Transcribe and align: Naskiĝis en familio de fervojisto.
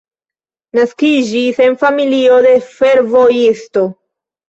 Naskiĝis 0.77 1.61
en 1.67 1.79
familio 1.83 2.43
de 2.49 2.57
fervojisto. 2.73 3.89